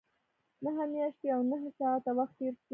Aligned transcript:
نهه 0.63 0.83
میاشتې 0.93 1.27
او 1.35 1.41
نهه 1.51 1.69
ساعته 1.79 2.11
وخت 2.17 2.33
تېر 2.39 2.53
شو. 2.59 2.65